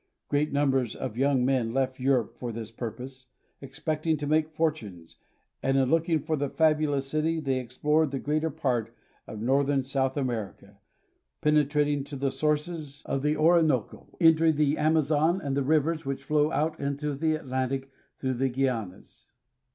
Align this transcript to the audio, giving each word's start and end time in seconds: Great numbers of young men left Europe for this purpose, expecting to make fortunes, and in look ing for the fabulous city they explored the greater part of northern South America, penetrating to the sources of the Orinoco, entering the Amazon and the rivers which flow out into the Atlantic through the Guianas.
Great 0.29 0.51
numbers 0.51 0.95
of 0.95 1.15
young 1.15 1.45
men 1.45 1.71
left 1.75 1.99
Europe 1.99 2.35
for 2.35 2.51
this 2.51 2.71
purpose, 2.71 3.27
expecting 3.61 4.17
to 4.17 4.25
make 4.25 4.49
fortunes, 4.49 5.17
and 5.61 5.77
in 5.77 5.91
look 5.91 6.09
ing 6.09 6.17
for 6.19 6.35
the 6.35 6.49
fabulous 6.49 7.05
city 7.05 7.39
they 7.39 7.59
explored 7.59 8.09
the 8.09 8.17
greater 8.17 8.49
part 8.49 8.95
of 9.27 9.39
northern 9.43 9.83
South 9.83 10.17
America, 10.17 10.79
penetrating 11.41 12.03
to 12.03 12.15
the 12.15 12.31
sources 12.31 13.03
of 13.05 13.21
the 13.21 13.37
Orinoco, 13.37 14.07
entering 14.19 14.55
the 14.55 14.75
Amazon 14.75 15.39
and 15.39 15.55
the 15.55 15.61
rivers 15.61 16.03
which 16.03 16.23
flow 16.23 16.51
out 16.51 16.79
into 16.79 17.13
the 17.13 17.35
Atlantic 17.35 17.91
through 18.17 18.33
the 18.33 18.49
Guianas. 18.49 19.27